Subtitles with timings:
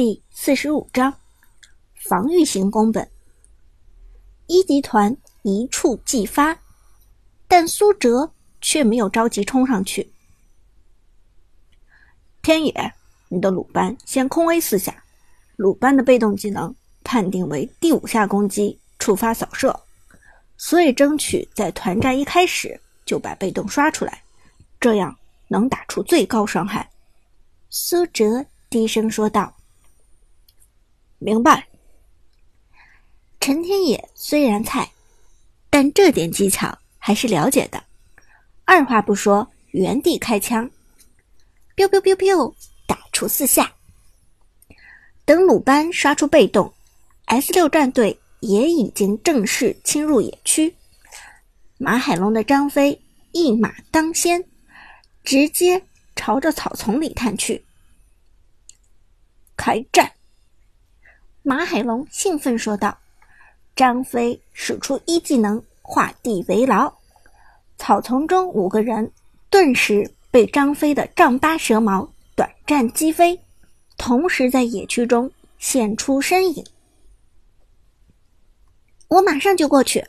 [0.00, 1.12] 第四十五章
[1.96, 3.10] 防御型宫本。
[4.46, 6.56] 一级团一触即发，
[7.48, 8.30] 但苏哲
[8.60, 10.08] 却没有着急冲上去。
[12.42, 12.94] 天野，
[13.28, 15.02] 你的鲁班先空 A 四下，
[15.56, 16.72] 鲁班的被动技能
[17.02, 19.80] 判定为第五下攻击触发扫射，
[20.56, 24.22] 所以争取在团战一开始就把被动刷出来，
[24.78, 25.18] 这样
[25.48, 26.88] 能打出最高伤害。
[27.68, 29.52] 苏哲低声说道。
[31.18, 31.66] 明白。
[33.40, 34.90] 陈天野虽然菜，
[35.70, 37.82] 但这点技巧还是了解的。
[38.64, 40.70] 二话不说，原地开枪
[41.74, 42.54] ，biu biu biu biu，
[42.86, 43.72] 打出四下。
[45.24, 46.72] 等鲁班刷出被动
[47.26, 50.74] ，S 六战队也已经正式侵入野区。
[51.78, 53.00] 马海龙的张飞
[53.32, 54.44] 一马当先，
[55.24, 55.82] 直接
[56.16, 57.64] 朝着草丛里探去。
[59.56, 60.12] 开战！
[61.42, 62.98] 马海龙兴奋说道
[63.74, 66.92] ：“张飞使出一技能画地为牢，
[67.78, 69.10] 草丛中五个人
[69.48, 73.40] 顿时被张飞的丈八蛇矛短暂击飞，
[73.96, 76.64] 同时在野区中现出身影。
[79.08, 80.04] 我马上就过去。”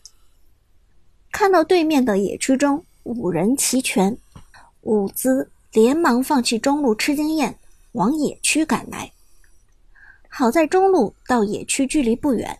[1.31, 4.17] 看到对面的野区中五人齐全，
[4.81, 7.57] 伍兹连忙放弃中路吃经验，
[7.91, 9.11] 往野区赶来。
[10.29, 12.59] 好在中路到野区距离不远，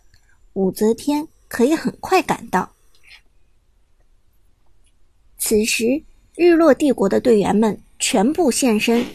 [0.52, 2.70] 武则天可以很快赶到。
[5.38, 6.02] 此时，
[6.36, 9.06] 日落帝国的队员们全部现身，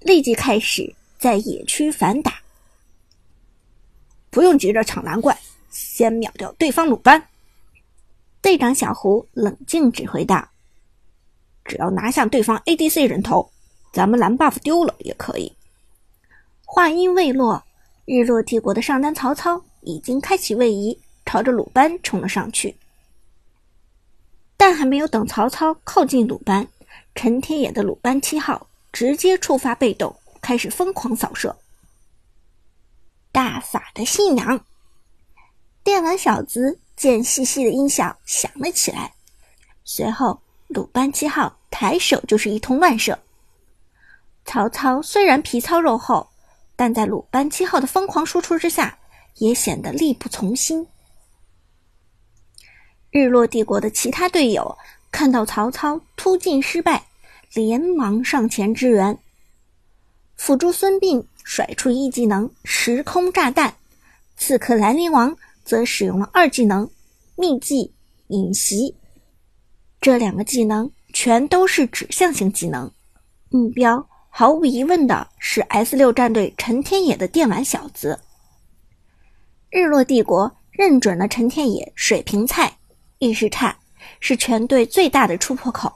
[0.00, 2.42] 立即开始在野区反打。
[4.28, 5.38] 不用急着抢蓝怪，
[5.70, 7.26] 先秒掉对方鲁班。
[8.42, 10.50] 队长小胡冷静指挥道
[11.64, 13.50] ：“只要拿下对方 ADC 人头，
[13.92, 15.52] 咱们蓝 buff 丢了也可以。”
[16.66, 17.64] 话音未落。
[18.14, 22.76] 日落帝国的上单曹操已经开启位移，朝着鲁班冲了上去。
[24.58, 26.68] 但还没有等曹操靠近鲁班，
[27.14, 31.56] 陈天野的鲁班七号直接触发被动，开始疯狂扫射。
[33.32, 34.62] 大法的信仰，
[35.82, 39.14] 电玩小子见细细的音效响了起来，
[39.84, 40.38] 随后
[40.68, 43.18] 鲁班七号抬手就是一通乱射。
[44.44, 46.28] 曹操虽然皮糙肉厚。
[46.82, 48.98] 但在鲁班七号的疯狂输出之下，
[49.36, 50.84] 也显得力不从心。
[53.12, 54.76] 日落帝国的其他队友
[55.12, 57.06] 看到曹操突进失败，
[57.54, 59.16] 连忙上前支援。
[60.34, 63.76] 辅助孙膑甩出一技能“时空炸弹”，
[64.36, 66.90] 刺客兰陵王则使用了二技能
[67.38, 67.94] “秘技
[68.26, 68.96] 隐袭”。
[70.02, 72.90] 这两个技能全都是指向性技能，
[73.50, 74.08] 目标。
[74.34, 78.18] 毫无疑问的是，S 六战队陈天野的电玩小子。
[79.68, 82.78] 日落帝国认准了陈天野水平菜，
[83.18, 83.76] 意识差，
[84.20, 85.92] 是全队最大的突破口。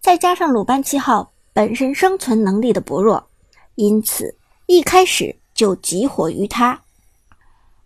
[0.00, 3.28] 再加上鲁班七号本身生存能力的薄弱，
[3.74, 6.80] 因此一开始就集火于他。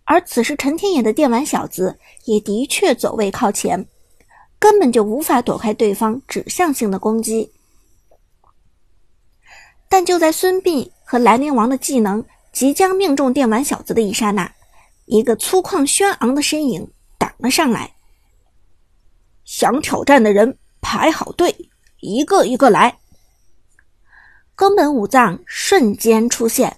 [0.05, 3.85] 而此时陈天野的电玩小子也的确走位靠前，
[4.57, 7.51] 根本就无法躲开对方指向性的攻击。
[9.91, 14.49] 但就在孙膑和兰陵王的技能即将命中电玩小子的一刹那，
[15.05, 17.93] 一个粗犷轩昂的身影挡了上来。
[19.43, 21.53] 想挑战的人排好队，
[21.99, 22.99] 一个一个来。
[24.55, 26.77] 宫本武藏瞬间出现，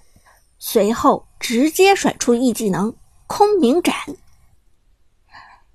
[0.58, 2.92] 随后直接甩出一技能
[3.28, 3.94] 空明斩，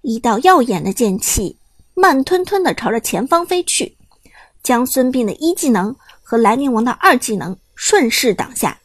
[0.02, 1.58] 一道耀眼的剑气
[1.94, 3.96] 慢吞吞的朝着前方飞去，
[4.62, 5.96] 将孙膑的一技能。
[6.29, 8.79] 和兰陵王的二技能顺势挡下。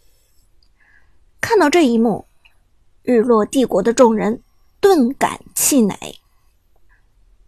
[1.42, 2.24] 看到这一幕，
[3.02, 4.40] 日落帝国的众人
[4.80, 5.94] 顿感气馁。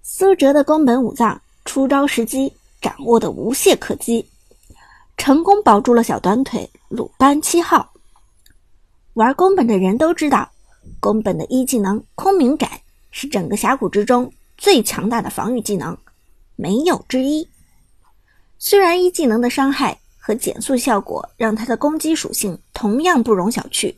[0.02, 4.28] 苏哲的宫本武藏出招时机掌握的无懈可击，
[5.16, 7.90] 成功保住了小短腿鲁班七号。
[9.14, 10.46] 玩宫本的人都知道，
[11.00, 12.70] 宫本的一技能空明斩
[13.10, 15.96] 是整个峡谷之中最强大的防御技能，
[16.54, 17.48] 没有之一。
[18.58, 23.94] 虽然一技能的伤害和减速效果让他的攻击属性同样不容小觑，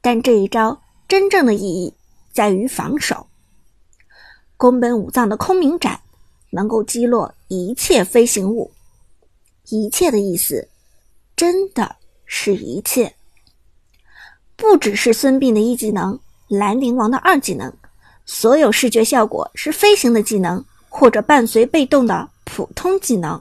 [0.00, 1.92] 但这一招真正的意义
[2.32, 3.26] 在于防守。
[4.56, 6.00] 宫本武藏的空明斩
[6.50, 8.72] 能够击落一切飞行物，
[9.68, 10.68] 一切的意思
[11.36, 13.14] 真的是一切，
[14.56, 16.18] 不只是孙膑的一技能，
[16.48, 17.72] 兰陵王的二技能，
[18.26, 23.40] 所有视觉效果是飞行的技能或者伴随被动的普通技能。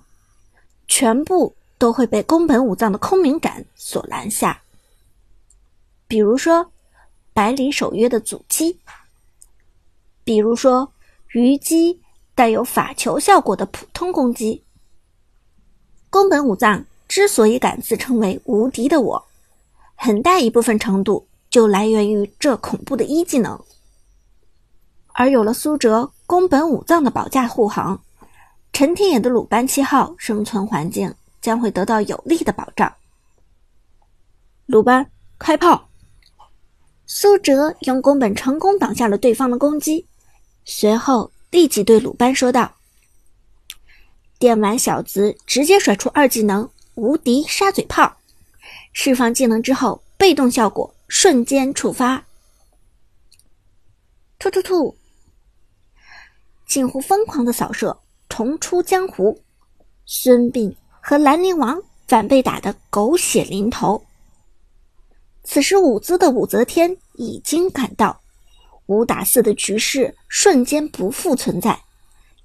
[0.89, 4.61] 全部都会被宫本武藏的空明斩所拦下。
[6.07, 6.71] 比如说
[7.31, 8.77] 百里守约的阻击，
[10.25, 10.91] 比如说
[11.29, 12.01] 虞姬
[12.35, 14.63] 带有法球效果的普通攻击。
[16.09, 19.25] 宫本武藏之所以敢自称为无敌的我，
[19.95, 23.63] 很大一部分程度就来源于这恐怖的一技能。
[25.13, 28.01] 而有了苏哲、宫本武藏的保驾护航，
[28.71, 32.93] 陈天野的鲁班七号生存环境将会得到有力的保障。
[34.65, 35.89] 鲁班开炮。
[37.11, 40.05] 苏哲用宫本成功挡下了对方的攻击，
[40.63, 42.71] 随后立即对鲁班说道
[44.37, 48.17] ：“电玩小子直接甩出二技能无敌沙嘴炮，
[48.93, 52.23] 释放技能之后，被动效果瞬间触发。”
[54.37, 54.95] 突突突！
[56.67, 57.99] 近乎疯狂的扫射，
[58.39, 59.37] 重出江湖。
[60.05, 61.77] 孙膑和兰陵王
[62.07, 64.01] 反被打得狗血淋头。
[65.43, 68.21] 此时，武姿的武则天已经赶到，
[68.85, 71.77] 五打四的局势瞬间不复存在。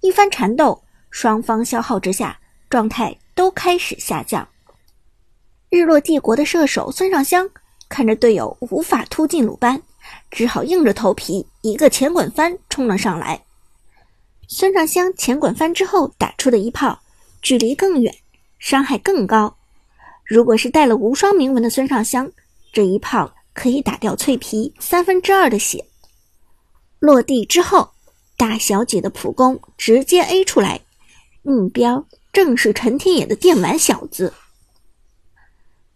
[0.00, 0.82] 一番缠斗，
[1.12, 4.48] 双方消耗之下，状态都开始下降。
[5.70, 7.48] 日落帝国的射手孙尚香
[7.88, 9.80] 看着队友无法突进鲁班，
[10.28, 13.40] 只好硬着头皮一个前滚翻冲了上来。
[14.56, 17.00] 孙尚香前滚翻之后打出的一炮，
[17.42, 18.14] 距离更远，
[18.60, 19.56] 伤害更高。
[20.24, 22.30] 如果是带了无双铭文的孙尚香，
[22.72, 25.84] 这一炮可以打掉脆皮三分之二的血。
[27.00, 27.94] 落地之后，
[28.36, 30.82] 大小姐的普攻直接 A 出来，
[31.42, 34.32] 目标正是陈天野的电玩小子。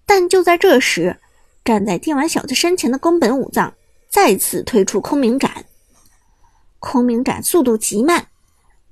[0.04, 1.20] 但就在这时，
[1.64, 3.72] 站在电玩小子身前的宫本武藏
[4.08, 5.64] 再次推出空明斩。
[6.80, 8.26] 空明斩速度极慢，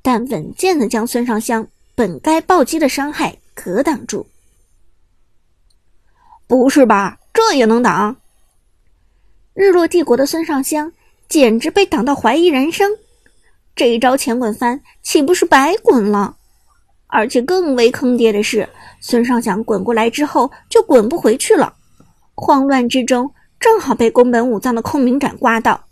[0.07, 1.67] 但稳健的将孙尚香
[1.97, 4.25] 本该暴击的伤害格挡住。
[6.47, 7.19] 不是吧？
[7.35, 8.15] 这也能挡？
[9.53, 10.93] 日落帝国的孙尚香
[11.29, 12.89] 简直被挡到怀疑人生。
[13.75, 16.37] 这一招前滚翻岂不是白滚了？
[17.09, 18.69] 而且更为坑爹的是，
[19.01, 21.75] 孙尚香滚过来之后就滚不回去了。
[22.37, 25.85] 慌乱之中，正好被宫本武藏的空明斩刮到。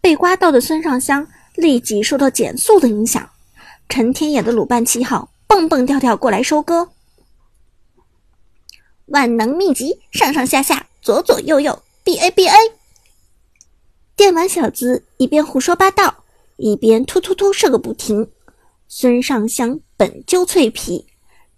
[0.00, 1.24] 被刮到的孙尚香
[1.56, 3.28] 立即受到减速的影响。
[3.88, 6.88] 陈天野的鲁班七号蹦蹦跳跳过来收割。
[9.06, 12.54] 万能秘籍，上上下下，左左右右，B A B A。
[14.16, 16.24] 电玩小子一边胡说八道，
[16.56, 18.30] 一边突突突射个不停。
[18.88, 21.06] 孙尚香本就脆皮，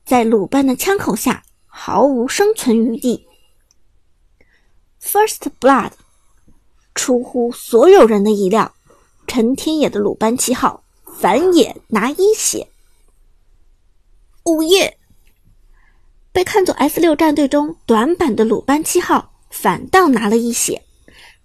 [0.05, 3.27] 在鲁班的枪口下毫无生存余地。
[5.03, 5.93] First blood，
[6.95, 8.75] 出乎所有人的意料，
[9.29, 10.83] 陈天野的鲁班七号
[11.21, 12.67] 反野拿一血。
[14.45, 14.99] 午夜。
[16.33, 20.83] 被看作 S 六战队中短板的鲁班七号反倒拿了一血，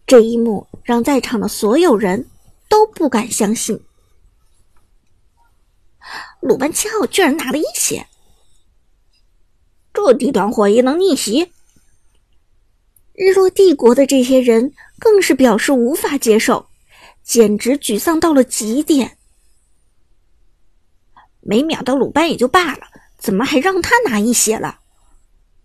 [0.08, 2.30] 这一幕让在场的所有人
[2.70, 3.84] 都不敢相信。
[6.40, 8.08] 鲁班七号居然拿了一血，
[9.94, 11.52] 这低端货也能逆袭？
[13.14, 16.68] 日落帝国的这些人更是表示无法接受，
[17.24, 19.18] 简直沮丧到了极点。
[21.40, 22.88] 没秒到鲁班也就罢了，
[23.18, 24.80] 怎么还让他拿一血了？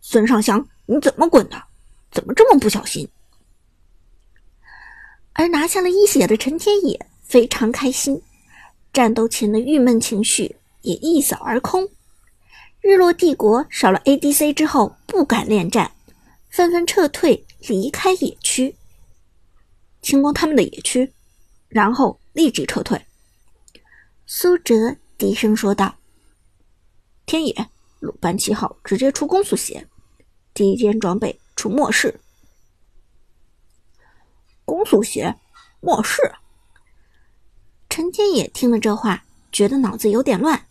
[0.00, 1.62] 孙尚香，你怎么滚的？
[2.10, 3.08] 怎么这么不小心？
[5.34, 8.20] 而拿下了一血的陈天野非常开心，
[8.92, 11.88] 战斗前的郁闷情绪也一扫而空。
[12.80, 15.92] 日落帝国少了 ADC 之后不敢恋战，
[16.48, 18.74] 纷纷撤退离开野区，
[20.00, 21.12] 清光他们的野区，
[21.68, 23.00] 然后立即撤退。
[24.26, 25.96] 苏哲低声说道
[27.24, 27.68] ：“天野，
[28.00, 29.86] 鲁班七号直接出攻速鞋。”
[30.54, 32.20] 第一件装备出末世，
[34.64, 35.36] 攻速鞋，
[35.80, 36.20] 末世。
[37.88, 40.66] 陈天野听了这话，觉得脑子有点乱，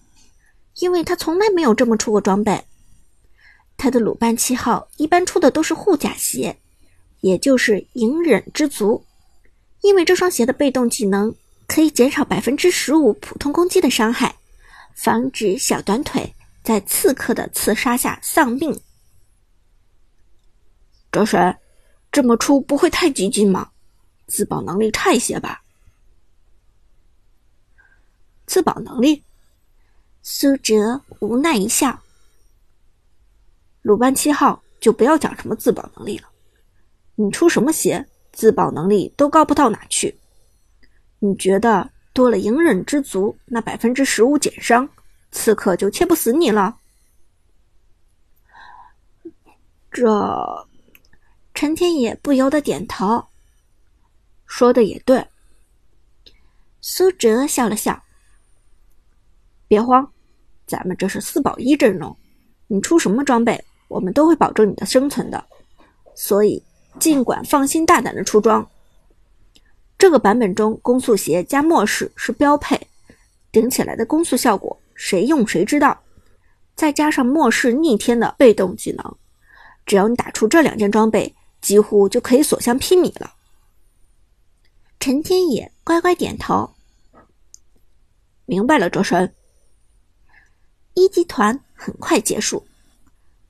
[0.75, 2.65] 因为他从来没有这么出过装备。
[3.77, 6.59] 他的鲁班七号一般出的都是护甲鞋，
[7.21, 9.05] 也就是隐忍之足，
[9.87, 11.33] 因为这双鞋的被动技能
[11.65, 14.35] 可以减少百分之十五普通攻击的伤害，
[14.93, 18.77] 防止小短腿在刺客的刺杀下丧命。
[21.09, 21.55] 这谁？
[22.11, 23.71] 这么出不会太激进吗？
[24.27, 25.63] 自保能力差一些吧？
[28.45, 29.23] 自保能力？
[30.21, 32.03] 苏哲无奈一笑。
[33.83, 36.27] 鲁班七号就不要讲什么自保能力了，
[37.15, 38.05] 你出什么鞋，
[38.37, 40.15] 自保能力都高不到哪去。
[41.17, 44.87] 你觉得多了隐忍之足那百分之十五减伤，
[45.31, 46.77] 刺客就切不死你了？
[49.91, 50.67] 这。
[51.55, 53.25] 陈天野不由得点头，
[54.45, 55.25] 说的也对。
[56.81, 58.03] 苏哲笑了笑，
[59.67, 60.13] 别慌，
[60.67, 62.15] 咱们这是四保一阵容，
[62.67, 65.43] 你出什么装备，我们都会保证你的生存的，
[66.13, 66.63] 所以
[66.99, 68.67] 尽管放心大胆的出装。
[69.97, 72.79] 这个版本中，攻速鞋加末世是标配，
[73.51, 75.99] 顶起来的攻速效果谁用谁知道。
[76.75, 79.17] 再加上末世逆天的被动技能，
[79.85, 83.33] 只要你打出这两件装备，几乎就可以所向披靡了。
[84.99, 86.69] 陈天野乖乖点头，
[88.45, 89.33] 明白了，哲神。
[90.93, 92.67] 一集团很快结束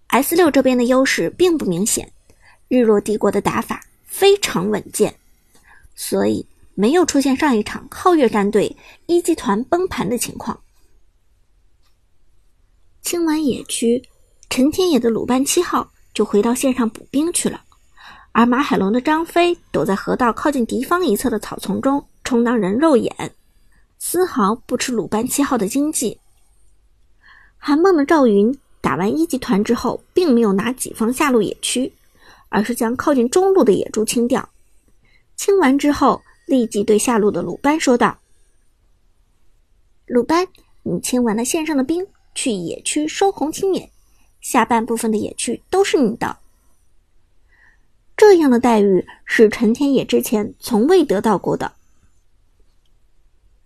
[0.08, 2.12] ，S 六这边的优势并不明显，
[2.68, 5.16] 日落帝国的打法非常稳健。
[5.96, 6.46] 所以
[6.76, 8.76] 没有出现上一场皓月战队
[9.08, 10.60] 一集团崩盘的情况。
[13.02, 14.04] 清完野区，
[14.50, 17.64] 陈天野的鲁班七号就回到线上补兵去了，
[18.32, 23.34] 而马海龙的张飞躲在河道靠近敌方一侧的草丛中充当人肉眼，
[23.98, 26.20] 丝毫不吃鲁班七号的经济。
[27.58, 31.92] 韩梦的赵云打完一级团之后，并没有拿己方下路野区，
[32.50, 34.50] 而是将靠近中路的野猪清掉。
[35.36, 38.18] 清完之后，立即对下路的鲁班说道
[40.08, 40.48] ：“鲁班，
[40.84, 43.92] 你清完了线上的兵，去野区收红青野，
[44.42, 46.38] 下半部分的野区都是你的。”
[48.18, 51.74] 这样的待遇是陈天野之前从未得到过的。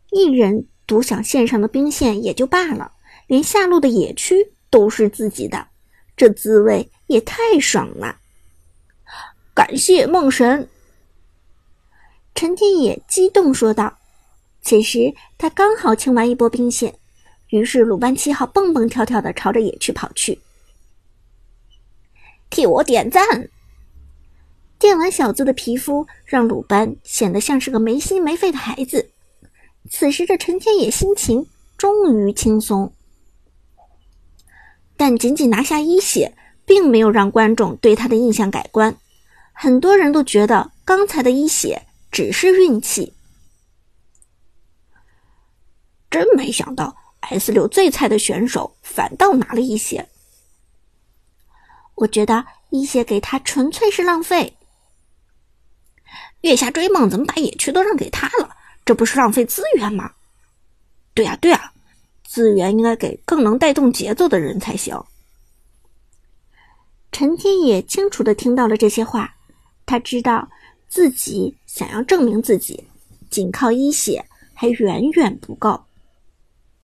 [0.10, 2.92] 一人独享线上的兵线也就罢了，
[3.28, 5.68] 连下路的野区都是自己的，
[6.18, 8.18] 这滋味也太爽了！
[9.54, 10.68] 感谢梦神。
[12.34, 13.98] 陈天野激动说道
[14.64, 16.96] ：“此时他刚好清完一波兵线，
[17.50, 20.40] 于是鲁班七号蹦蹦跳跳的朝着野区跑去，
[22.50, 23.50] 替我点赞。”
[24.80, 29.12] 电玩小子的皮肤让鲁班显得像是个没心没肺的孩子。
[29.90, 31.46] 此时的陈天野心情
[31.78, 32.92] 终于轻松，
[34.96, 36.34] 但仅仅拿下一血，
[36.66, 38.96] 并没有让观众对他的印象改观。
[39.64, 41.86] 很多人都觉得刚才的一血。
[42.12, 43.14] 只是运气，
[46.10, 50.10] 真没想到 S 六最菜的选手反倒拿了一血。
[51.96, 54.58] 我觉得一血给他纯粹是浪费。
[56.42, 58.58] 月下追梦怎么把野区都让给他了？
[58.84, 60.12] 这不是浪费资源吗？
[61.14, 61.72] 对呀对呀，
[62.26, 65.02] 资源应该给更能带动节奏的人才行。
[67.14, 69.38] 陈天野清楚的听到了这些话，
[69.92, 70.48] 他知道。
[70.88, 72.84] 自己想要证明自己，
[73.30, 75.82] 仅靠一血还远远不够。